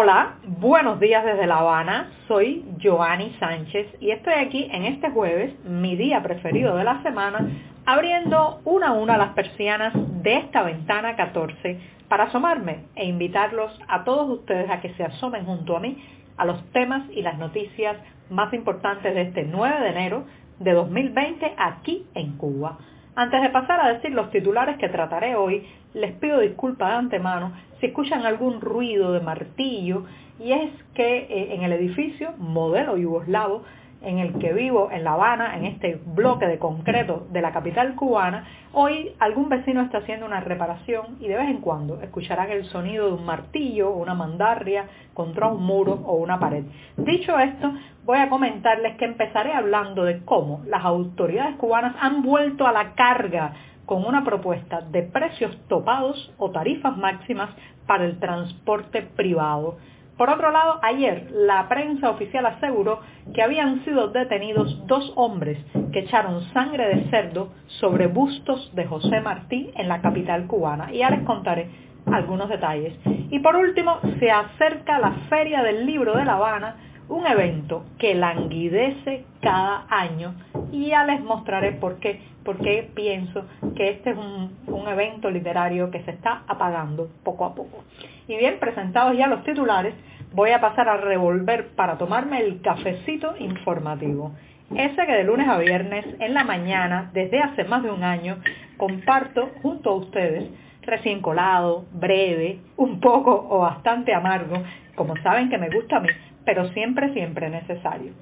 Hola, 0.00 0.36
buenos 0.46 1.00
días 1.00 1.24
desde 1.24 1.48
La 1.48 1.58
Habana. 1.58 2.12
Soy 2.28 2.64
Joanny 2.80 3.34
Sánchez 3.40 3.96
y 3.98 4.12
estoy 4.12 4.34
aquí 4.34 4.68
en 4.70 4.84
este 4.84 5.10
jueves, 5.10 5.52
mi 5.64 5.96
día 5.96 6.22
preferido 6.22 6.76
de 6.76 6.84
la 6.84 7.02
semana, 7.02 7.40
abriendo 7.84 8.60
una 8.64 8.90
a 8.90 8.92
una 8.92 9.18
las 9.18 9.30
persianas 9.30 9.92
de 10.22 10.36
esta 10.36 10.62
ventana 10.62 11.16
14 11.16 11.80
para 12.08 12.26
asomarme 12.26 12.84
e 12.94 13.06
invitarlos 13.06 13.76
a 13.88 14.04
todos 14.04 14.38
ustedes 14.38 14.70
a 14.70 14.80
que 14.80 14.94
se 14.94 15.02
asomen 15.02 15.44
junto 15.44 15.76
a 15.76 15.80
mí 15.80 16.00
a 16.36 16.44
los 16.44 16.62
temas 16.70 17.02
y 17.10 17.22
las 17.22 17.36
noticias 17.36 17.96
más 18.30 18.54
importantes 18.54 19.12
de 19.12 19.22
este 19.22 19.42
9 19.50 19.80
de 19.80 19.88
enero 19.88 20.24
de 20.60 20.74
2020 20.74 21.54
aquí 21.58 22.06
en 22.14 22.36
Cuba. 22.36 22.78
Antes 23.18 23.42
de 23.42 23.48
pasar 23.50 23.80
a 23.80 23.92
decir 23.94 24.12
los 24.12 24.30
titulares 24.30 24.78
que 24.78 24.88
trataré 24.88 25.34
hoy, 25.34 25.66
les 25.92 26.12
pido 26.12 26.38
disculpas 26.38 26.90
de 26.90 26.94
antemano 26.98 27.52
si 27.80 27.86
escuchan 27.86 28.24
algún 28.24 28.60
ruido 28.60 29.10
de 29.10 29.18
martillo 29.18 30.04
y 30.38 30.52
es 30.52 30.70
que 30.94 31.26
eh, 31.28 31.52
en 31.52 31.64
el 31.64 31.72
edificio 31.72 32.34
modelo 32.38 32.96
yugoslavo 32.96 33.64
en 34.02 34.18
el 34.18 34.38
que 34.38 34.52
vivo, 34.52 34.90
en 34.92 35.04
La 35.04 35.14
Habana, 35.14 35.56
en 35.56 35.64
este 35.64 36.00
bloque 36.06 36.46
de 36.46 36.58
concreto 36.58 37.26
de 37.30 37.42
la 37.42 37.52
capital 37.52 37.94
cubana, 37.94 38.44
hoy 38.72 39.12
algún 39.18 39.48
vecino 39.48 39.82
está 39.82 39.98
haciendo 39.98 40.26
una 40.26 40.40
reparación 40.40 41.16
y 41.20 41.28
de 41.28 41.36
vez 41.36 41.48
en 41.48 41.60
cuando 41.60 42.00
escucharán 42.00 42.50
el 42.50 42.64
sonido 42.66 43.06
de 43.06 43.14
un 43.14 43.24
martillo 43.24 43.90
o 43.90 43.98
una 43.98 44.14
mandarria 44.14 44.86
contra 45.14 45.48
un 45.48 45.64
muro 45.64 45.94
o 46.06 46.14
una 46.14 46.38
pared. 46.38 46.64
Dicho 46.96 47.38
esto, 47.38 47.72
voy 48.04 48.18
a 48.18 48.28
comentarles 48.28 48.96
que 48.96 49.04
empezaré 49.04 49.52
hablando 49.52 50.04
de 50.04 50.24
cómo 50.24 50.62
las 50.66 50.84
autoridades 50.84 51.56
cubanas 51.56 51.96
han 52.00 52.22
vuelto 52.22 52.66
a 52.66 52.72
la 52.72 52.94
carga 52.94 53.52
con 53.84 54.04
una 54.04 54.22
propuesta 54.22 54.82
de 54.82 55.02
precios 55.02 55.56
topados 55.66 56.32
o 56.38 56.50
tarifas 56.50 56.96
máximas 56.96 57.50
para 57.86 58.04
el 58.04 58.18
transporte 58.20 59.02
privado 59.02 59.78
por 60.18 60.30
otro 60.30 60.50
lado, 60.50 60.80
ayer 60.82 61.30
la 61.30 61.68
prensa 61.68 62.10
oficial 62.10 62.44
aseguró 62.44 63.00
que 63.32 63.40
habían 63.40 63.84
sido 63.84 64.08
detenidos 64.08 64.84
dos 64.88 65.12
hombres 65.14 65.58
que 65.92 66.00
echaron 66.00 66.42
sangre 66.52 66.88
de 66.88 67.08
cerdo 67.08 67.52
sobre 67.80 68.08
bustos 68.08 68.74
de 68.74 68.84
José 68.84 69.20
Martí 69.20 69.70
en 69.76 69.88
la 69.88 70.02
capital 70.02 70.48
cubana. 70.48 70.92
Y 70.92 70.98
ya 70.98 71.10
les 71.10 71.22
contaré 71.22 71.70
algunos 72.06 72.48
detalles. 72.48 72.94
Y 73.30 73.38
por 73.38 73.54
último, 73.54 74.00
se 74.18 74.30
acerca 74.30 74.98
la 74.98 75.12
Feria 75.28 75.62
del 75.62 75.86
Libro 75.86 76.16
de 76.16 76.24
La 76.24 76.34
Habana, 76.34 76.76
un 77.08 77.24
evento 77.24 77.84
que 77.98 78.14
languidece 78.16 79.24
cada 79.40 79.86
año 79.88 80.34
y 80.72 80.88
ya 80.88 81.04
les 81.04 81.22
mostraré 81.22 81.72
por 81.72 82.00
qué, 82.00 82.20
porque 82.44 82.90
pienso 82.94 83.46
que 83.76 83.90
este 83.90 84.10
es 84.10 84.16
un, 84.16 84.58
un, 84.66 84.88
evento 84.88 85.30
literario 85.30 85.90
que 85.90 86.02
se 86.02 86.10
está 86.10 86.42
apagando 86.46 87.08
poco 87.22 87.46
a 87.46 87.54
poco. 87.54 87.84
Y 88.26 88.36
bien, 88.36 88.58
presentados 88.58 89.16
ya 89.16 89.26
los 89.26 89.42
titulares, 89.42 89.94
voy 90.32 90.50
a 90.50 90.60
pasar 90.60 90.88
a 90.88 90.96
revolver 90.96 91.68
para 91.76 91.98
tomarme 91.98 92.40
el 92.40 92.60
cafecito 92.60 93.34
informativo. 93.38 94.32
Ese 94.74 95.06
que 95.06 95.12
de 95.12 95.24
lunes 95.24 95.48
a 95.48 95.58
viernes 95.58 96.04
en 96.18 96.34
la 96.34 96.44
mañana, 96.44 97.10
desde 97.14 97.40
hace 97.40 97.64
más 97.64 97.82
de 97.82 97.90
un 97.90 98.04
año, 98.04 98.38
comparto 98.76 99.50
junto 99.62 99.90
a 99.90 99.96
ustedes, 99.96 100.44
recién 100.82 101.20
colado, 101.20 101.86
breve, 101.92 102.58
un 102.76 103.00
poco 103.00 103.46
o 103.50 103.60
bastante 103.60 104.14
amargo, 104.14 104.56
como 104.94 105.16
saben 105.22 105.48
que 105.48 105.58
me 105.58 105.70
gusta 105.70 105.96
a 105.96 106.00
mí, 106.00 106.08
pero 106.44 106.68
siempre, 106.68 107.12
siempre 107.12 107.48
necesario. 107.48 108.12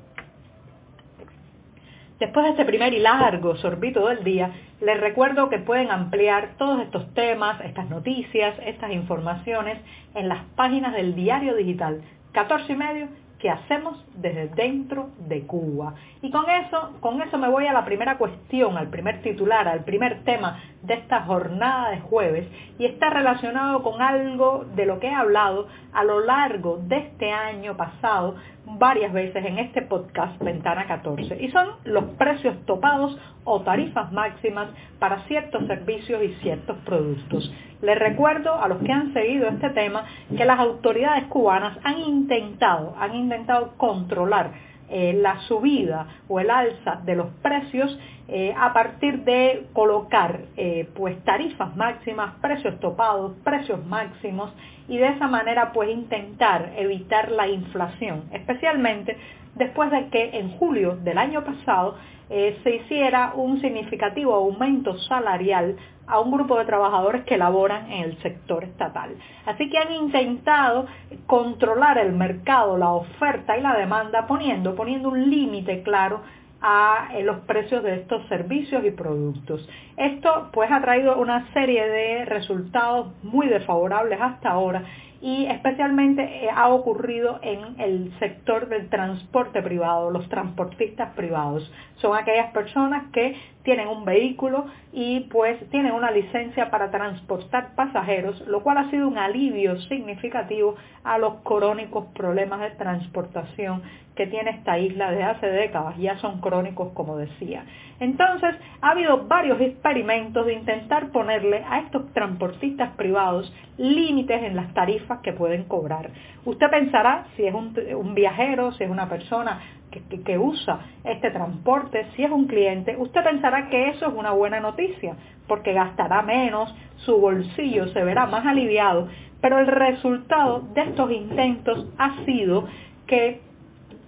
Después 2.19 2.45
de 2.45 2.53
este 2.53 2.65
primer 2.65 2.95
y 2.95 2.99
largo 2.99 3.57
sorbito 3.57 4.09
del 4.09 4.25
día, 4.25 4.51
les 4.81 4.99
recuerdo 4.99 5.51
que 5.51 5.59
pueden 5.59 5.91
ampliar 5.91 6.55
todos 6.57 6.81
estos 6.81 7.13
temas, 7.13 7.61
estas 7.61 7.91
noticias, 7.91 8.55
estas 8.65 8.91
informaciones 8.93 9.79
en 10.15 10.31
las 10.31 10.43
páginas 10.57 10.95
del 10.95 11.15
diario 11.15 11.55
digital 11.55 12.01
14 12.33 12.73
y 12.73 12.77
medio 12.77 13.09
que 13.39 13.51
hacemos 13.51 14.03
desde 14.15 14.49
dentro 14.49 15.11
de 15.19 15.43
Cuba. 15.43 15.95
Y 16.23 16.31
con 16.31 16.49
eso, 16.49 16.93
con 17.01 17.21
eso 17.21 17.37
me 17.37 17.49
voy 17.49 17.67
a 17.67 17.73
la 17.73 17.85
primera 17.85 18.17
cuestión, 18.17 18.79
al 18.79 18.89
primer 18.89 19.21
titular, 19.21 19.69
al 19.69 19.85
primer 19.85 20.25
tema 20.25 20.59
de 20.83 20.95
esta 20.95 21.23
jornada 21.23 21.91
de 21.91 22.01
jueves 22.01 22.49
y 22.79 22.87
está 22.87 23.11
relacionado 23.11 23.83
con 23.83 24.01
algo 24.01 24.65
de 24.75 24.87
lo 24.87 25.01
que 25.01 25.09
he 25.09 25.15
hablado 25.15 25.69
a 25.93 26.05
lo 26.05 26.21
largo 26.21 26.79
de 26.79 26.97
este 26.97 27.31
año 27.31 27.77
pasado 27.77 28.37
varias 28.67 29.13
veces 29.13 29.45
en 29.45 29.59
este 29.59 29.83
podcast 29.83 30.43
Ventana 30.43 30.87
14 30.87 31.41
y 31.41 31.49
son 31.51 31.69
los 31.85 32.05
precios 32.17 32.57
topados 32.67 33.17
o 33.45 33.61
tarifas 33.63 34.13
máximas 34.13 34.69
para 34.99 35.23
ciertos 35.29 35.67
servicios 35.67 36.23
y 36.23 36.35
ciertos 36.43 36.77
productos. 36.85 37.53
Les 37.81 37.99
recuerdo 37.99 38.55
a 38.55 38.67
los 38.69 38.79
que 38.83 38.93
han 38.93 39.13
seguido 39.13 39.49
este 39.49 39.71
tema 39.71 40.05
que 40.37 40.45
las 40.45 40.59
autoridades 40.59 41.25
cubanas 41.27 41.79
han 41.85 41.99
intentado, 41.99 42.95
han 42.99 43.15
intentado 43.15 43.75
controlar 43.77 44.51
eh, 44.89 45.15
la 45.15 45.41
subida 45.43 46.07
o 46.29 46.41
el 46.41 46.51
alza 46.51 47.01
de 47.05 47.17
los 47.17 47.29
precios 47.43 47.99
eh, 48.29 48.55
a 48.59 48.73
partir 48.73 49.25
de 49.25 49.67
colocar 49.73 50.41
eh, 50.57 50.89
pues 50.95 51.23
tarifas 51.25 51.77
máximas, 51.77 52.35
precios 52.41 52.79
topados, 52.81 53.37
precios 53.45 53.85
máximos 53.87 54.53
y 54.89 54.99
de 54.99 55.09
esa 55.09 55.29
manera 55.29 55.73
pues 55.73 55.91
intentar 55.91 56.73
evitar 56.77 57.31
la 57.31 57.49
inflación, 57.49 58.25
especialmente 58.33 59.17
después 59.55 59.91
de 59.91 60.09
que 60.09 60.39
en 60.39 60.51
julio 60.59 60.97
del 60.97 61.19
año 61.19 61.45
pasado 61.45 61.97
se 62.29 62.77
hiciera 62.77 63.33
un 63.35 63.61
significativo 63.61 64.35
aumento 64.35 64.99
salarial 64.99 65.77
a 66.07 66.21
un 66.21 66.31
grupo 66.31 66.59
de 66.59 66.65
trabajadores 66.65 67.25
que 67.25 67.37
laboran 67.37 67.91
en 67.91 68.05
el 68.05 68.23
sector 68.23 68.65
estatal. 68.65 69.17
Así 69.45 69.69
que 69.69 69.79
han 69.79 69.93
intentado 69.93 70.87
controlar 71.27 71.99
el 71.99 72.13
mercado, 72.13 72.77
la 72.77 72.93
oferta 72.93 73.57
y 73.59 73.61
la 73.61 73.77
demanda 73.77 74.27
poniendo, 74.27 74.75
poniendo 74.75 75.09
un 75.09 75.31
límite 75.31 75.83
claro 75.83 76.23
a 76.61 77.11
eh, 77.13 77.23
los 77.23 77.41
precios 77.41 77.83
de 77.83 77.97
estos 77.97 78.27
servicios 78.29 78.85
y 78.85 78.91
productos. 78.91 79.69
Esto 79.97 80.51
pues 80.53 80.71
ha 80.71 80.81
traído 80.81 81.19
una 81.19 81.53
serie 81.53 81.87
de 81.87 82.25
resultados 82.25 83.13
muy 83.23 83.47
desfavorables 83.47 84.19
hasta 84.21 84.51
ahora 84.51 84.83
y 85.21 85.47
especialmente 85.47 86.23
eh, 86.23 86.49
ha 86.55 86.69
ocurrido 86.69 87.39
en 87.43 87.81
el 87.81 88.13
sector 88.19 88.69
del 88.69 88.89
transporte 88.89 89.63
privado, 89.63 90.11
los 90.11 90.29
transportistas 90.29 91.15
privados. 91.15 91.71
Son 91.97 92.17
aquellas 92.17 92.53
personas 92.53 93.11
que 93.13 93.37
tienen 93.67 93.89
un 93.89 94.05
vehículo 94.05 94.67
y 94.93 95.21
pues 95.29 95.59
tienen 95.71 95.93
una 95.93 96.13
licencia 96.13 96.71
para 96.71 96.93
transportar 96.93 97.75
pasajeros, 97.75 98.41
lo 98.47 98.63
cual 98.63 98.79
ha 98.79 98.91
sido 98.91 99.09
un 99.09 99.19
alivio 99.19 99.77
significativo 99.83 100.77
a 101.03 101.19
los 101.19 101.43
crónicos 101.43 102.07
problemas 102.15 102.61
de 102.61 102.71
transportación 102.71 103.83
que 104.15 104.29
tiene 104.29 104.53
esta 104.53 104.79
isla 104.79 105.11
desde 105.11 105.25
hace 105.25 105.47
décadas, 105.49 105.97
ya 105.99 106.17
son 106.19 106.41
crónicos 106.41 106.93
como 106.95 107.19
decía. 107.19 107.65
Entonces, 107.99 108.55
ha 108.81 108.91
habido 108.91 109.27
varios 109.27 109.61
experimentos 109.61 110.47
de 110.47 110.55
intentar 110.55 111.11
ponerle 111.11 111.65
a 111.69 111.81
estos 111.81 112.13
transportistas 112.13 112.91
privados 112.97 113.53
límites 113.79 114.43
en 114.43 114.57
las 114.57 114.73
tarifas 114.75 115.21
que 115.21 115.33
pueden 115.33 115.65
cobrar. 115.65 116.11
Usted 116.45 116.71
pensará, 116.71 117.27
si 117.37 117.47
es 117.47 117.55
un, 117.55 118.15
viajero, 118.15 118.73
si 118.73 118.85
es 118.85 118.91
una 118.91 119.09
persona 119.09 119.61
que, 119.91 120.23
que, 120.23 120.39
usa 120.39 120.81
este 121.05 121.31
transporte, 121.31 122.07
si 122.15 122.25
es 122.25 122.31
un 122.31 122.47
cliente, 122.47 122.97
usted 122.97 123.23
pensará 123.25 123.69
que 123.69 123.91
eso 123.91 124.07
es 124.07 124.13
una 124.15 124.33
buena 124.33 124.61
noticia, 124.61 125.17
porque 125.47 125.73
gastará 125.73 126.23
menos, 126.23 126.75
su 126.99 127.17
bolsillo 127.19 127.89
se 127.89 128.05
verá 128.05 128.27
más 128.27 128.45
aliviado, 128.45 129.09
pero 129.41 129.59
el 129.59 129.67
resultado 129.67 130.61
de 130.75 130.83
estos 130.83 131.11
intentos 131.11 131.87
ha 131.99 132.25
sido 132.25 132.67
que 133.07 133.41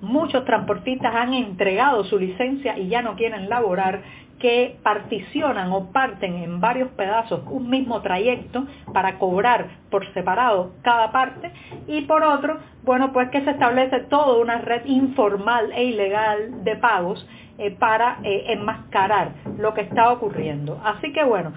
muchos 0.00 0.44
transportistas 0.44 1.14
han 1.14 1.34
entregado 1.34 2.04
su 2.04 2.18
licencia 2.18 2.78
y 2.78 2.88
ya 2.88 3.02
no 3.02 3.16
quieren 3.16 3.48
laborar 3.48 4.02
que 4.38 4.76
particionan 4.82 5.72
o 5.72 5.90
parten 5.92 6.36
en 6.36 6.60
varios 6.60 6.90
pedazos 6.90 7.42
un 7.50 7.68
mismo 7.68 8.00
trayecto 8.02 8.66
para 8.92 9.18
cobrar 9.18 9.68
por 9.90 10.12
separado 10.14 10.72
cada 10.82 11.10
parte 11.10 11.52
y 11.88 12.02
por 12.02 12.22
otro, 12.22 12.58
bueno, 12.88 13.12
pues 13.12 13.28
que 13.28 13.44
se 13.44 13.50
establece 13.50 14.00
toda 14.08 14.40
una 14.40 14.56
red 14.62 14.86
informal 14.86 15.70
e 15.74 15.84
ilegal 15.84 16.64
de 16.64 16.74
pagos 16.76 17.28
eh, 17.58 17.70
para 17.70 18.16
eh, 18.24 18.46
enmascarar 18.48 19.32
lo 19.58 19.74
que 19.74 19.82
está 19.82 20.10
ocurriendo. 20.10 20.80
Así 20.82 21.12
que 21.12 21.22
bueno, 21.22 21.52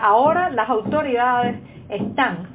ahora 0.00 0.48
las 0.48 0.70
autoridades 0.70 1.60
están, 1.90 2.54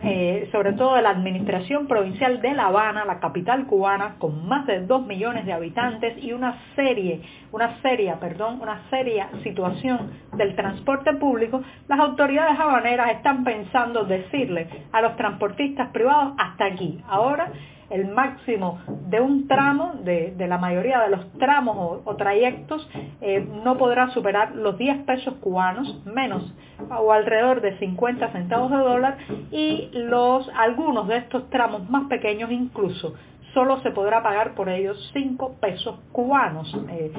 sobre 0.51 0.73
todo 0.73 0.95
de 0.95 1.01
la 1.01 1.09
Administración 1.09 1.87
Provincial 1.87 2.41
de 2.41 2.53
La 2.53 2.67
Habana, 2.67 3.03
la 3.05 3.19
capital 3.19 3.67
cubana, 3.67 4.15
con 4.17 4.47
más 4.47 4.65
de 4.65 4.85
2 4.85 5.05
millones 5.05 5.45
de 5.45 5.53
habitantes 5.53 6.17
y 6.23 6.31
una 6.31 6.57
serie, 6.75 7.21
una 7.51 7.79
seria, 7.81 8.17
perdón, 8.19 8.59
una 8.61 8.89
seria 8.89 9.27
situación 9.43 10.11
del 10.37 10.55
transporte 10.55 11.13
público, 11.13 11.61
las 11.89 11.99
autoridades 11.99 12.57
habaneras 12.57 13.11
están 13.11 13.43
pensando 13.43 14.05
decirle 14.05 14.67
a 14.93 15.01
los 15.01 15.15
transportistas 15.17 15.89
privados 15.89 16.33
hasta 16.37 16.65
aquí. 16.65 17.03
Ahora 17.07 17.51
el 17.89 18.07
máximo 18.07 18.79
de 19.07 19.19
un 19.21 19.47
tramo, 19.47 19.93
de, 20.03 20.33
la 20.47 20.57
mayoría 20.57 21.01
de 21.01 21.09
los 21.09 21.31
tramos 21.33 22.01
o, 22.03 22.15
trayectos, 22.15 22.87
eh, 23.21 23.47
no 23.63 23.77
podrá 23.77 24.09
superar 24.11 24.55
los 24.55 24.77
10 24.77 25.03
pesos 25.03 25.35
cubanos, 25.35 26.01
menos 26.05 26.53
o 26.89 27.11
alrededor 27.11 27.61
de 27.61 27.77
50 27.79 28.31
centavos 28.31 28.71
de 28.71 28.77
dólar, 28.77 29.17
y 29.51 29.89
los, 29.93 30.49
algunos 30.57 31.07
de 31.07 31.17
estos 31.17 31.49
tramos 31.49 31.89
más 31.89 32.07
pequeños 32.07 32.51
incluso 32.51 33.13
solo 33.55 33.81
se 33.81 33.91
podrá 33.91 34.21
pagar 34.21 34.53
por 34.53 34.69
ellos 34.69 35.09
5 35.13 35.55
pesos 35.61 35.97
cubanos, 36.11 36.71
eh, 36.89 37.11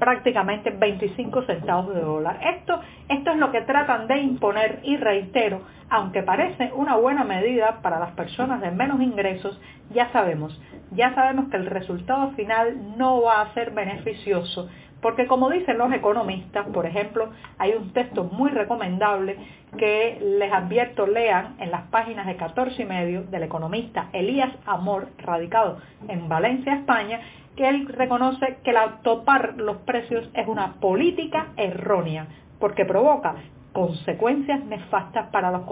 prácticamente 0.00 0.70
25 0.70 1.42
centavos 1.44 1.94
de 1.94 2.00
dólar. 2.00 2.38
Esto, 2.42 2.80
esto 3.08 3.30
es 3.30 3.36
lo 3.36 3.52
que 3.52 3.62
tratan 3.62 4.08
de 4.08 4.18
imponer 4.18 4.80
y 4.82 4.96
reitero, 4.96 5.62
aunque 5.88 6.24
parece 6.24 6.72
una 6.74 6.96
buena 6.96 7.22
medida 7.22 7.80
para 7.82 8.00
las 8.00 8.10
personas 8.10 8.60
de 8.60 8.72
menos 8.72 9.00
ingresos, 9.00 9.58
ya 9.90 10.10
sabemos, 10.12 10.60
ya 10.90 11.14
sabemos 11.14 11.48
que 11.50 11.56
el 11.56 11.66
resultado 11.66 12.32
final 12.32 12.98
no 12.98 13.22
va 13.22 13.42
a 13.42 13.54
ser 13.54 13.70
beneficioso 13.70 14.68
porque 15.06 15.28
como 15.28 15.50
dicen 15.50 15.78
los 15.78 15.92
economistas, 15.92 16.66
por 16.74 16.84
ejemplo, 16.84 17.28
hay 17.58 17.74
un 17.74 17.92
texto 17.92 18.24
muy 18.24 18.50
recomendable 18.50 19.36
que 19.78 20.18
les 20.20 20.52
advierto 20.52 21.06
lean 21.06 21.54
en 21.60 21.70
las 21.70 21.82
páginas 21.92 22.26
de 22.26 22.34
14 22.34 22.82
y 22.82 22.84
medio 22.86 23.22
del 23.22 23.44
economista 23.44 24.08
Elías 24.12 24.50
Amor, 24.66 25.06
radicado 25.18 25.78
en 26.08 26.28
Valencia, 26.28 26.74
España, 26.74 27.20
que 27.54 27.68
él 27.68 27.86
reconoce 27.86 28.58
que 28.64 28.70
el 28.70 28.78
topar 29.04 29.54
los 29.58 29.76
precios 29.82 30.28
es 30.34 30.48
una 30.48 30.72
política 30.80 31.52
errónea, 31.56 32.26
porque 32.58 32.84
provoca 32.84 33.36
consecuencias 33.72 34.64
nefastas 34.64 35.28
para 35.28 35.52
los 35.52 35.62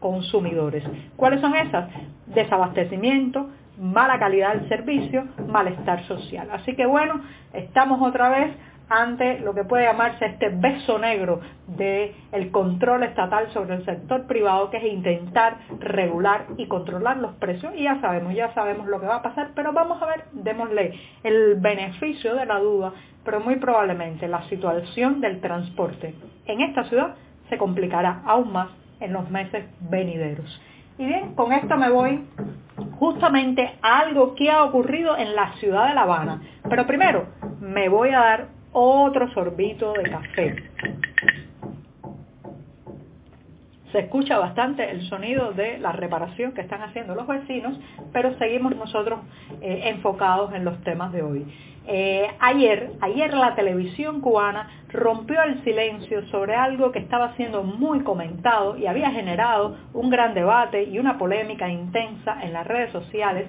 consumidores. 0.00 0.82
¿Cuáles 1.14 1.40
son 1.40 1.54
esas? 1.54 1.90
Desabastecimiento, 2.26 3.50
mala 3.78 4.18
calidad 4.18 4.54
del 4.54 4.68
servicio, 4.68 5.24
malestar 5.48 6.04
social. 6.04 6.48
Así 6.52 6.74
que 6.74 6.86
bueno, 6.86 7.20
estamos 7.52 8.00
otra 8.02 8.28
vez 8.30 8.56
ante 8.88 9.40
lo 9.40 9.54
que 9.54 9.64
puede 9.64 9.84
llamarse 9.84 10.26
este 10.26 10.50
beso 10.50 10.98
negro 10.98 11.40
del 11.66 12.50
control 12.50 13.02
estatal 13.04 13.50
sobre 13.52 13.76
el 13.76 13.84
sector 13.84 14.26
privado, 14.26 14.70
que 14.70 14.76
es 14.76 14.84
intentar 14.84 15.56
regular 15.80 16.46
y 16.56 16.66
controlar 16.66 17.16
los 17.16 17.32
precios. 17.34 17.72
Y 17.76 17.84
ya 17.84 18.00
sabemos, 18.00 18.34
ya 18.34 18.52
sabemos 18.54 18.86
lo 18.86 19.00
que 19.00 19.06
va 19.06 19.16
a 19.16 19.22
pasar, 19.22 19.50
pero 19.54 19.72
vamos 19.72 20.02
a 20.02 20.06
ver, 20.06 20.24
démosle 20.32 20.98
el 21.22 21.56
beneficio 21.56 22.34
de 22.34 22.46
la 22.46 22.58
duda, 22.58 22.92
pero 23.24 23.40
muy 23.40 23.56
probablemente 23.56 24.28
la 24.28 24.42
situación 24.48 25.20
del 25.20 25.40
transporte 25.40 26.14
en 26.46 26.60
esta 26.60 26.84
ciudad 26.84 27.14
se 27.48 27.56
complicará 27.58 28.22
aún 28.26 28.52
más 28.52 28.68
en 29.00 29.12
los 29.12 29.30
meses 29.30 29.64
venideros. 29.80 30.60
Y 30.98 31.06
bien, 31.06 31.34
con 31.34 31.52
esto 31.52 31.76
me 31.76 31.90
voy 31.90 32.24
justamente 33.04 33.74
algo 33.82 34.34
que 34.34 34.50
ha 34.50 34.64
ocurrido 34.64 35.18
en 35.18 35.36
la 35.36 35.52
ciudad 35.56 35.88
de 35.88 35.94
La 35.94 36.02
Habana. 36.04 36.40
Pero 36.70 36.86
primero 36.86 37.26
me 37.60 37.90
voy 37.90 38.08
a 38.08 38.18
dar 38.18 38.46
otro 38.72 39.30
sorbito 39.34 39.92
de 39.92 40.04
café. 40.04 40.56
Se 43.94 44.00
escucha 44.00 44.38
bastante 44.38 44.90
el 44.90 45.08
sonido 45.08 45.52
de 45.52 45.78
la 45.78 45.92
reparación 45.92 46.50
que 46.50 46.62
están 46.62 46.82
haciendo 46.82 47.14
los 47.14 47.28
vecinos, 47.28 47.78
pero 48.12 48.36
seguimos 48.38 48.74
nosotros 48.74 49.20
eh, 49.60 49.82
enfocados 49.84 50.52
en 50.52 50.64
los 50.64 50.82
temas 50.82 51.12
de 51.12 51.22
hoy. 51.22 51.46
Eh, 51.86 52.28
ayer, 52.40 52.90
ayer 53.00 53.32
la 53.34 53.54
televisión 53.54 54.20
cubana 54.20 54.68
rompió 54.88 55.40
el 55.44 55.62
silencio 55.62 56.26
sobre 56.26 56.56
algo 56.56 56.90
que 56.90 56.98
estaba 56.98 57.36
siendo 57.36 57.62
muy 57.62 58.00
comentado 58.00 58.76
y 58.76 58.86
había 58.86 59.12
generado 59.12 59.76
un 59.92 60.10
gran 60.10 60.34
debate 60.34 60.82
y 60.82 60.98
una 60.98 61.16
polémica 61.16 61.68
intensa 61.68 62.42
en 62.42 62.52
las 62.52 62.66
redes 62.66 62.90
sociales 62.90 63.48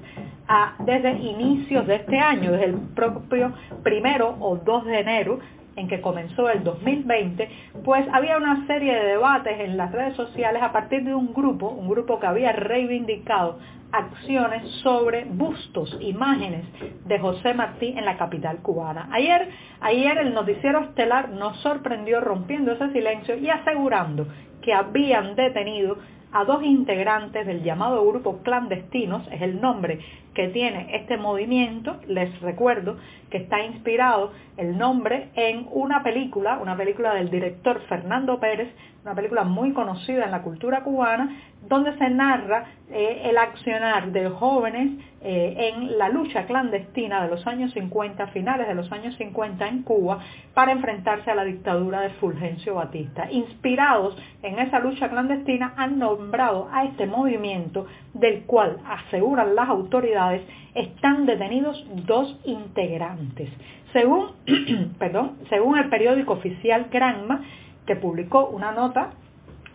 desde 0.79 1.13
inicios 1.13 1.87
de 1.87 1.95
este 1.95 2.19
año, 2.19 2.51
desde 2.51 2.65
el 2.65 2.75
propio 2.93 3.51
primero 3.81 4.35
o 4.39 4.57
2 4.57 4.85
de 4.85 4.99
enero, 4.99 5.39
en 5.75 5.87
que 5.87 6.01
comenzó 6.01 6.49
el 6.49 6.63
2020, 6.63 7.49
pues 7.83 8.05
había 8.13 8.37
una 8.37 8.65
serie 8.67 8.93
de 8.93 9.05
debates 9.05 9.59
en 9.59 9.77
las 9.77 9.91
redes 9.91 10.15
sociales 10.15 10.61
a 10.61 10.71
partir 10.71 11.03
de 11.03 11.13
un 11.13 11.33
grupo, 11.33 11.69
un 11.69 11.89
grupo 11.89 12.19
que 12.19 12.27
había 12.27 12.51
reivindicado 12.53 13.59
acciones 13.91 14.69
sobre 14.83 15.25
bustos, 15.25 15.97
imágenes 16.01 16.65
de 17.05 17.19
José 17.19 17.53
Martí 17.53 17.93
en 17.95 18.05
la 18.05 18.17
capital 18.17 18.57
cubana. 18.57 19.09
Ayer, 19.11 19.49
ayer 19.81 20.17
el 20.17 20.33
noticiero 20.33 20.79
estelar 20.79 21.29
nos 21.29 21.57
sorprendió 21.61 22.19
rompiendo 22.19 22.73
ese 22.73 22.91
silencio 22.91 23.37
y 23.37 23.49
asegurando 23.49 24.27
que 24.61 24.73
habían 24.73 25.35
detenido 25.35 25.97
a 26.31 26.43
dos 26.43 26.63
integrantes 26.63 27.45
del 27.47 27.63
llamado 27.63 28.05
grupo 28.05 28.39
clandestinos, 28.43 29.25
es 29.31 29.41
el 29.41 29.61
nombre 29.61 29.99
que 30.35 30.49
tiene 30.49 30.95
este 30.97 31.17
movimiento, 31.17 31.97
les 32.07 32.39
recuerdo 32.41 32.97
que 33.31 33.37
está 33.37 33.63
inspirado 33.63 34.33
el 34.57 34.77
nombre 34.77 35.29
en 35.35 35.67
una 35.71 36.03
película, 36.03 36.59
una 36.61 36.77
película 36.77 37.13
del 37.15 37.31
director 37.31 37.81
Fernando 37.89 38.39
Pérez, 38.39 38.69
una 39.03 39.15
película 39.15 39.43
muy 39.43 39.71
conocida 39.71 40.25
en 40.25 40.31
la 40.31 40.41
cultura 40.41 40.83
cubana, 40.83 41.29
donde 41.67 41.97
se 41.97 42.09
narra 42.09 42.65
eh, 42.91 43.23
el 43.25 43.37
accionar 43.37 44.11
de 44.11 44.29
jóvenes 44.29 44.91
eh, 45.21 45.73
en 45.73 45.97
la 45.97 46.09
lucha 46.09 46.45
clandestina 46.45 47.23
de 47.23 47.29
los 47.29 47.45
años 47.47 47.71
50, 47.73 48.27
finales 48.27 48.67
de 48.67 48.75
los 48.75 48.91
años 48.91 49.15
50 49.17 49.67
en 49.67 49.83
Cuba, 49.83 50.19
para 50.53 50.71
enfrentarse 50.71 51.31
a 51.31 51.35
la 51.35 51.43
dictadura 51.43 52.01
de 52.01 52.11
Fulgencio 52.11 52.75
Batista. 52.75 53.31
Inspirados 53.31 54.17
en 54.43 54.59
esa 54.59 54.79
lucha 54.79 55.09
clandestina, 55.09 55.73
han 55.77 55.97
nombrado 55.99 56.69
a 56.71 56.85
este 56.85 57.07
movimiento, 57.07 57.87
del 58.13 58.43
cual 58.43 58.77
aseguran 58.87 59.55
las 59.55 59.67
autoridades, 59.69 60.24
están 60.73 61.25
detenidos 61.25 61.85
dos 62.05 62.39
integrantes. 62.45 63.49
Según, 63.93 64.31
perdón, 64.99 65.37
según 65.49 65.77
el 65.77 65.89
periódico 65.89 66.33
oficial 66.33 66.87
Granma, 66.91 67.41
que 67.85 67.95
publicó 67.95 68.47
una 68.47 68.71
nota, 68.71 69.11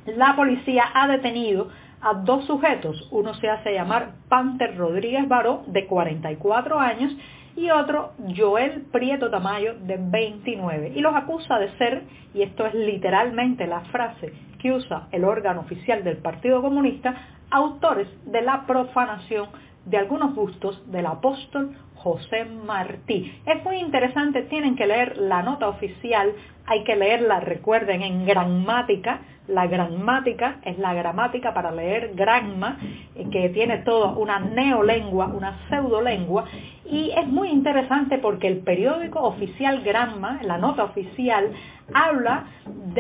la 0.06 0.34
policía 0.36 0.84
ha 0.94 1.08
detenido 1.08 1.68
a 2.00 2.14
dos 2.14 2.44
sujetos. 2.46 3.08
Uno 3.10 3.34
se 3.34 3.48
hace 3.48 3.72
llamar 3.72 4.12
Panter 4.28 4.76
Rodríguez 4.76 5.28
Baró, 5.28 5.62
de 5.66 5.86
44 5.86 6.78
años, 6.78 7.14
y 7.56 7.70
otro 7.70 8.12
Joel 8.36 8.86
Prieto 8.92 9.30
Tamayo, 9.30 9.74
de 9.80 9.98
29. 9.98 10.92
Y 10.94 11.00
los 11.00 11.14
acusa 11.14 11.58
de 11.58 11.70
ser, 11.76 12.04
y 12.34 12.42
esto 12.42 12.66
es 12.66 12.74
literalmente 12.74 13.66
la 13.66 13.80
frase 13.92 14.32
que 14.60 14.72
usa 14.72 15.08
el 15.12 15.24
órgano 15.24 15.60
oficial 15.60 16.04
del 16.04 16.18
Partido 16.18 16.62
Comunista, 16.62 17.14
autores 17.50 18.08
de 18.26 18.42
la 18.42 18.66
profanación 18.66 19.48
de 19.90 19.98
algunos 19.98 20.34
bustos 20.34 20.80
del 20.90 21.06
apóstol 21.06 21.76
José 21.96 22.44
Martí. 22.44 23.40
Es 23.44 23.62
muy 23.62 23.76
interesante, 23.76 24.42
tienen 24.42 24.76
que 24.76 24.86
leer 24.86 25.18
la 25.18 25.42
nota 25.42 25.68
oficial, 25.68 26.32
hay 26.64 26.84
que 26.84 26.96
leerla, 26.96 27.40
recuerden, 27.40 28.02
en 28.02 28.24
gramática. 28.24 29.20
La 29.48 29.66
gramática 29.66 30.60
es 30.64 30.78
la 30.78 30.94
gramática 30.94 31.52
para 31.52 31.72
leer 31.72 32.12
gramma, 32.14 32.78
eh, 33.16 33.26
que 33.32 33.48
tiene 33.48 33.78
toda 33.78 34.12
una 34.12 34.38
neolengua, 34.38 35.26
una 35.26 35.58
pseudolengua, 35.68 36.44
y 36.90 37.10
es 37.16 37.26
muy 37.26 37.48
interesante 37.48 38.18
porque 38.18 38.48
el 38.48 38.58
periódico 38.58 39.20
oficial 39.20 39.82
Gramma, 39.82 40.40
la 40.42 40.58
nota 40.58 40.84
oficial, 40.84 41.52
habla, 41.94 42.46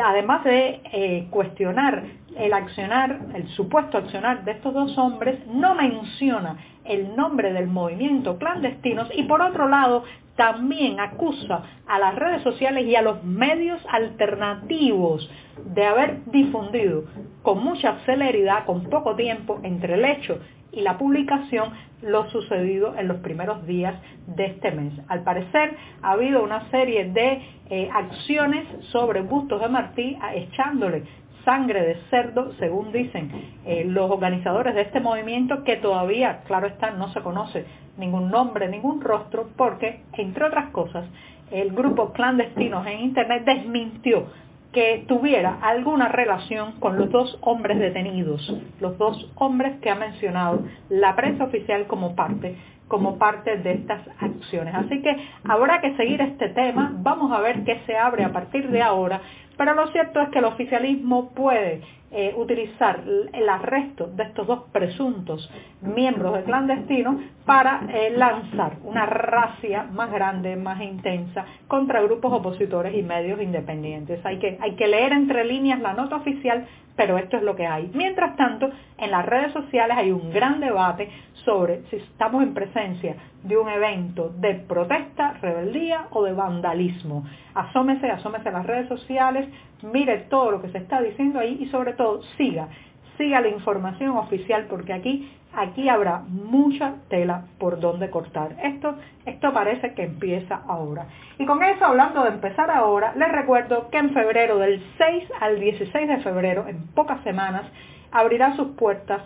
además 0.00 0.44
de 0.44 0.80
eh, 0.92 1.26
cuestionar 1.30 2.04
el 2.36 2.52
accionar, 2.52 3.18
el 3.34 3.48
supuesto 3.48 3.98
accionar 3.98 4.44
de 4.44 4.52
estos 4.52 4.72
dos 4.72 4.96
hombres, 4.96 5.44
no 5.48 5.74
menciona 5.74 6.56
el 6.90 7.14
nombre 7.16 7.52
del 7.52 7.68
movimiento 7.68 8.36
clandestinos 8.36 9.08
y 9.14 9.22
por 9.22 9.40
otro 9.40 9.68
lado 9.68 10.04
también 10.36 10.98
acusa 11.00 11.62
a 11.86 11.98
las 11.98 12.14
redes 12.14 12.42
sociales 12.42 12.86
y 12.86 12.96
a 12.96 13.02
los 13.02 13.22
medios 13.24 13.80
alternativos 13.90 15.30
de 15.74 15.84
haber 15.86 16.24
difundido 16.26 17.04
con 17.42 17.62
mucha 17.62 17.98
celeridad, 18.06 18.64
con 18.64 18.84
poco 18.84 19.16
tiempo 19.16 19.60
entre 19.62 19.94
el 19.94 20.04
hecho 20.04 20.40
y 20.72 20.80
la 20.80 20.98
publicación 20.98 21.72
lo 22.02 22.30
sucedido 22.30 22.96
en 22.96 23.08
los 23.08 23.18
primeros 23.18 23.66
días 23.66 23.94
de 24.26 24.46
este 24.46 24.70
mes. 24.70 24.92
Al 25.08 25.22
parecer 25.22 25.76
ha 26.02 26.12
habido 26.12 26.42
una 26.42 26.70
serie 26.70 27.10
de 27.10 27.42
eh, 27.68 27.90
acciones 27.92 28.66
sobre 28.90 29.22
bustos 29.22 29.60
de 29.60 29.68
Martí 29.68 30.18
echándole 30.34 31.04
sangre 31.44 31.82
de 31.82 31.96
cerdo, 32.10 32.52
según 32.58 32.92
dicen 32.92 33.30
eh, 33.64 33.84
los 33.86 34.10
organizadores 34.10 34.74
de 34.74 34.82
este 34.82 35.00
movimiento, 35.00 35.64
que 35.64 35.76
todavía, 35.76 36.42
claro 36.46 36.66
está, 36.66 36.90
no 36.90 37.12
se 37.12 37.20
conoce 37.20 37.66
ningún 37.98 38.30
nombre, 38.30 38.68
ningún 38.68 39.00
rostro, 39.00 39.50
porque, 39.56 40.02
entre 40.12 40.44
otras 40.44 40.70
cosas, 40.70 41.04
el 41.50 41.72
grupo 41.72 42.12
Clandestinos 42.12 42.86
en 42.86 43.00
Internet 43.00 43.44
desmintió 43.44 44.26
que 44.72 45.04
tuviera 45.08 45.58
alguna 45.62 46.08
relación 46.08 46.72
con 46.78 46.96
los 46.96 47.10
dos 47.10 47.38
hombres 47.40 47.78
detenidos, 47.78 48.54
los 48.80 48.96
dos 48.98 49.30
hombres 49.34 49.80
que 49.80 49.90
ha 49.90 49.96
mencionado 49.96 50.62
la 50.88 51.16
prensa 51.16 51.44
oficial 51.44 51.86
como 51.86 52.14
parte 52.14 52.56
como 52.90 53.18
parte 53.18 53.56
de 53.58 53.72
estas 53.74 54.00
acciones. 54.18 54.74
Así 54.74 55.00
que 55.00 55.16
habrá 55.48 55.80
que 55.80 55.96
seguir 55.96 56.20
este 56.20 56.48
tema, 56.48 56.92
vamos 56.96 57.30
a 57.30 57.40
ver 57.40 57.62
qué 57.62 57.80
se 57.86 57.96
abre 57.96 58.24
a 58.24 58.32
partir 58.32 58.68
de 58.68 58.82
ahora, 58.82 59.20
pero 59.60 59.74
lo 59.74 59.88
cierto 59.88 60.22
es 60.22 60.30
que 60.30 60.38
el 60.38 60.46
oficialismo 60.46 61.34
puede 61.34 61.82
eh, 62.12 62.34
utilizar 62.36 63.04
el 63.32 63.48
arresto 63.48 64.08
de 64.08 64.24
estos 64.24 64.44
dos 64.46 64.64
presuntos 64.72 65.48
miembros 65.80 66.34
de 66.34 66.42
clandestinos 66.42 67.16
para 67.46 67.82
eh, 67.88 68.10
lanzar 68.10 68.78
una 68.82 69.06
racia 69.06 69.84
más 69.84 70.10
grande, 70.10 70.56
más 70.56 70.80
intensa 70.80 71.44
contra 71.68 72.02
grupos 72.02 72.32
opositores 72.32 72.96
y 72.96 73.02
medios 73.02 73.40
independientes. 73.40 74.24
Hay 74.26 74.38
que, 74.38 74.58
hay 74.60 74.74
que 74.74 74.88
leer 74.88 75.12
entre 75.12 75.44
líneas 75.44 75.80
la 75.80 75.92
nota 75.92 76.16
oficial, 76.16 76.66
pero 76.96 77.16
esto 77.16 77.36
es 77.36 77.44
lo 77.44 77.54
que 77.54 77.66
hay. 77.66 77.90
Mientras 77.94 78.36
tanto, 78.36 78.70
en 78.98 79.10
las 79.12 79.24
redes 79.24 79.52
sociales 79.52 79.96
hay 79.96 80.10
un 80.10 80.32
gran 80.32 80.60
debate 80.60 81.08
sobre 81.44 81.82
si 81.90 81.96
estamos 81.96 82.42
en 82.42 82.54
presencia 82.54 83.16
de 83.42 83.56
un 83.56 83.68
evento 83.68 84.30
de 84.36 84.54
protesta, 84.54 85.34
rebeldía 85.40 86.08
o 86.10 86.24
de 86.24 86.32
vandalismo. 86.32 87.24
Asómese, 87.54 88.10
asómese 88.10 88.48
a 88.48 88.52
las 88.52 88.66
redes 88.66 88.88
sociales, 88.88 89.48
mire 89.82 90.26
todo 90.30 90.50
lo 90.50 90.62
que 90.62 90.68
se 90.70 90.78
está 90.78 91.00
diciendo 91.00 91.38
ahí 91.38 91.58
y 91.60 91.66
sobre 91.66 91.92
todo 91.94 92.22
siga, 92.36 92.68
siga 93.16 93.40
la 93.40 93.48
información 93.48 94.16
oficial 94.16 94.66
porque 94.68 94.92
aquí, 94.92 95.30
aquí 95.52 95.88
habrá 95.88 96.20
mucha 96.26 96.94
tela 97.08 97.44
por 97.58 97.78
donde 97.80 98.10
cortar. 98.10 98.56
Esto, 98.62 98.96
esto 99.26 99.52
parece 99.52 99.94
que 99.94 100.04
empieza 100.04 100.62
ahora. 100.66 101.06
Y 101.38 101.44
con 101.46 101.62
eso, 101.62 101.84
hablando 101.84 102.22
de 102.22 102.30
empezar 102.30 102.70
ahora, 102.70 103.12
les 103.16 103.30
recuerdo 103.30 103.90
que 103.90 103.98
en 103.98 104.14
febrero, 104.14 104.58
del 104.58 104.82
6 104.98 105.24
al 105.40 105.60
16 105.60 106.08
de 106.08 106.18
febrero, 106.18 106.66
en 106.66 106.86
pocas 106.88 107.22
semanas, 107.22 107.64
abrirá 108.10 108.56
sus 108.56 108.68
puertas 108.68 109.22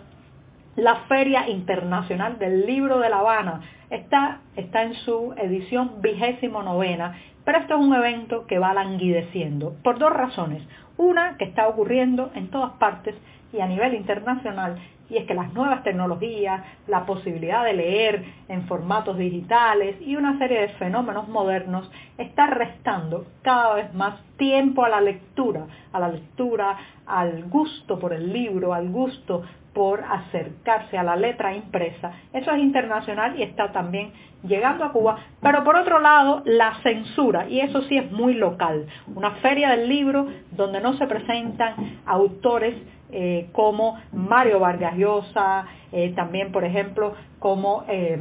la 0.75 0.95
Feria 1.07 1.47
Internacional 1.47 2.37
del 2.37 2.65
Libro 2.65 2.99
de 2.99 3.09
La 3.09 3.19
Habana. 3.19 3.61
Está, 3.89 4.41
está 4.55 4.83
en 4.83 4.93
su 4.93 5.33
edición 5.37 6.01
vigésimo 6.01 6.63
novena, 6.63 7.15
pero 7.45 7.59
esto 7.59 7.75
es 7.75 7.79
un 7.79 7.93
evento 7.93 8.45
que 8.47 8.59
va 8.59 8.73
languideciendo 8.73 9.75
por 9.83 9.99
dos 9.99 10.11
razones. 10.11 10.63
Una, 10.97 11.37
que 11.37 11.45
está 11.45 11.67
ocurriendo 11.67 12.31
en 12.35 12.49
todas 12.49 12.71
partes 12.73 13.15
y 13.53 13.59
a 13.59 13.67
nivel 13.67 13.93
internacional, 13.93 14.77
y 15.09 15.17
es 15.17 15.25
que 15.25 15.35
las 15.35 15.53
nuevas 15.53 15.83
tecnologías, 15.83 16.63
la 16.87 17.05
posibilidad 17.05 17.63
de 17.63 17.73
leer 17.73 18.25
en 18.47 18.63
formatos 18.63 19.17
digitales 19.17 19.95
y 20.01 20.15
una 20.15 20.37
serie 20.39 20.61
de 20.61 20.69
fenómenos 20.69 21.27
modernos 21.27 21.89
está 22.17 22.47
restando 22.47 23.25
cada 23.43 23.75
vez 23.75 23.93
más 23.93 24.19
tiempo 24.37 24.83
a 24.83 24.89
la 24.89 25.01
lectura, 25.01 25.67
a 25.93 25.99
la 25.99 26.09
lectura, 26.09 26.77
al 27.05 27.45
gusto 27.45 27.99
por 27.99 28.13
el 28.13 28.33
libro, 28.33 28.73
al 28.73 28.89
gusto 28.89 29.43
por 29.75 30.03
acercarse 30.03 30.97
a 30.97 31.03
la 31.03 31.17
letra 31.17 31.53
impresa. 31.53 32.13
Eso 32.33 32.49
es 32.51 32.59
internacional 32.59 33.37
y 33.37 33.43
está 33.43 33.73
también 33.73 34.11
llegando 34.41 34.85
a 34.85 34.91
Cuba. 34.91 35.17
Pero 35.41 35.63
por 35.65 35.75
otro 35.75 35.99
lado, 35.99 36.41
la 36.45 36.75
censura, 36.81 37.47
y 37.49 37.59
eso 37.59 37.81
sí 37.83 37.97
es 37.97 38.09
muy 38.11 38.35
local. 38.35 38.87
Una 39.13 39.31
feria 39.35 39.71
del 39.71 39.89
libro 39.89 40.27
donde 40.51 40.79
no 40.79 40.93
se 40.97 41.05
presentan 41.05 41.99
autores 42.05 42.75
eh, 43.11 43.49
como 43.51 43.99
Mario 44.13 44.59
Vargas 44.61 44.95
Llosa, 44.95 45.65
eh, 45.91 46.13
también 46.15 46.51
por 46.51 46.63
ejemplo 46.63 47.13
como 47.39 47.83
eh, 47.87 48.17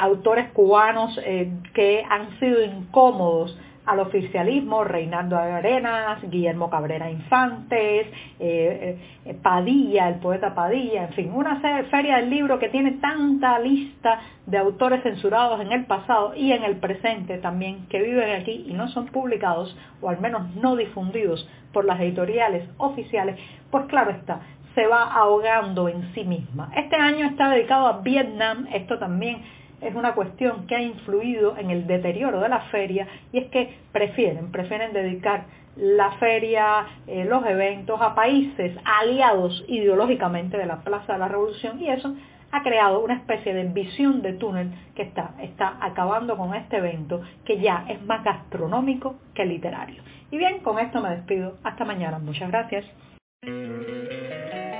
autores 0.00 0.50
cubanos 0.52 1.18
que 1.74 2.02
han 2.08 2.38
sido 2.40 2.62
incómodos 2.64 3.58
al 3.86 4.00
oficialismo, 4.00 4.84
Reinaldo 4.84 5.36
Arenas, 5.36 6.18
Guillermo 6.30 6.70
Cabrera 6.70 7.10
Infantes, 7.10 8.06
eh, 8.38 8.98
eh, 9.24 9.34
Padilla, 9.42 10.08
el 10.08 10.16
poeta 10.16 10.54
Padilla, 10.54 11.04
en 11.04 11.12
fin, 11.12 11.32
una 11.34 11.60
feria 11.90 12.16
del 12.16 12.30
libro 12.30 12.58
que 12.58 12.68
tiene 12.68 12.92
tanta 12.92 13.58
lista 13.58 14.20
de 14.46 14.58
autores 14.58 15.02
censurados 15.02 15.60
en 15.60 15.72
el 15.72 15.86
pasado 15.86 16.34
y 16.34 16.52
en 16.52 16.64
el 16.64 16.76
presente 16.76 17.38
también 17.38 17.86
que 17.88 18.02
viven 18.02 18.40
aquí 18.40 18.64
y 18.68 18.72
no 18.72 18.88
son 18.88 19.06
publicados 19.06 19.76
o 20.00 20.08
al 20.08 20.20
menos 20.20 20.54
no 20.56 20.76
difundidos 20.76 21.48
por 21.72 21.84
las 21.84 22.00
editoriales 22.00 22.68
oficiales, 22.78 23.38
pues 23.70 23.86
claro 23.86 24.12
está, 24.12 24.40
se 24.74 24.86
va 24.86 25.02
ahogando 25.12 25.88
en 25.88 26.12
sí 26.14 26.24
misma. 26.24 26.70
Este 26.76 26.96
año 26.96 27.26
está 27.26 27.50
dedicado 27.50 27.86
a 27.86 28.00
Vietnam, 28.00 28.66
esto 28.72 28.98
también 28.98 29.42
es 29.84 29.94
una 29.94 30.14
cuestión 30.14 30.66
que 30.66 30.76
ha 30.76 30.82
influido 30.82 31.56
en 31.56 31.70
el 31.70 31.86
deterioro 31.86 32.40
de 32.40 32.48
la 32.48 32.60
feria 32.70 33.06
y 33.32 33.38
es 33.38 33.46
que 33.50 33.76
prefieren, 33.92 34.50
prefieren 34.50 34.92
dedicar 34.92 35.44
la 35.76 36.12
feria, 36.12 36.86
eh, 37.06 37.24
los 37.24 37.44
eventos 37.46 38.00
a 38.00 38.14
países 38.14 38.76
aliados 38.84 39.64
ideológicamente 39.68 40.56
de 40.56 40.66
la 40.66 40.82
Plaza 40.82 41.14
de 41.14 41.18
la 41.18 41.28
Revolución 41.28 41.80
y 41.80 41.88
eso 41.88 42.14
ha 42.52 42.62
creado 42.62 43.00
una 43.00 43.14
especie 43.14 43.52
de 43.52 43.64
visión 43.64 44.22
de 44.22 44.34
túnel 44.34 44.70
que 44.94 45.02
está, 45.02 45.34
está 45.42 45.76
acabando 45.80 46.36
con 46.36 46.54
este 46.54 46.76
evento 46.76 47.20
que 47.44 47.58
ya 47.58 47.84
es 47.88 48.00
más 48.02 48.22
gastronómico 48.22 49.16
que 49.34 49.44
literario. 49.44 50.02
Y 50.30 50.38
bien, 50.38 50.60
con 50.60 50.78
esto 50.78 51.00
me 51.00 51.10
despido. 51.10 51.58
Hasta 51.64 51.84
mañana. 51.84 52.20
Muchas 52.20 52.50
gracias. 52.50 52.84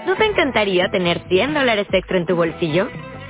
¿No 0.06 0.16
te 0.16 0.26
encantaría 0.26 0.88
tener 0.90 1.20
100 1.28 1.54
dólares 1.54 1.88
extra 1.90 2.18
en 2.18 2.26
tu 2.26 2.36
bolsillo? 2.36 2.88